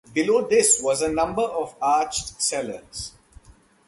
[0.15, 3.11] Below this was a number of arched cellars.